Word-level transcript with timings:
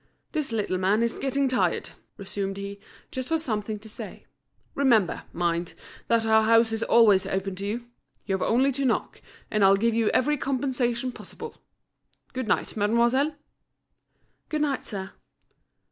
"This 0.31 0.51
little 0.51 0.79
man 0.79 1.03
is 1.03 1.19
getting 1.19 1.47
tired," 1.47 1.91
resumed 2.17 2.57
he, 2.57 2.79
just 3.11 3.29
for 3.29 3.37
something 3.37 3.77
to 3.77 3.87
say. 3.87 4.25
"Remember, 4.73 5.25
mind, 5.31 5.75
that 6.07 6.25
our 6.25 6.41
house 6.41 6.71
is 6.71 6.81
always 6.81 7.27
open 7.27 7.53
to 7.57 7.65
you; 7.67 7.85
you've 8.25 8.41
only 8.41 8.71
to 8.71 8.83
knock, 8.83 9.21
and 9.51 9.63
I'll 9.63 9.75
give 9.77 9.93
you 9.93 10.09
every 10.09 10.37
compensation 10.37 11.11
possible. 11.11 11.57
Good 12.33 12.47
night, 12.47 12.75
mademoiselle." 12.75 13.35
"Good 14.49 14.63
night, 14.63 14.85
sir." 14.85 15.11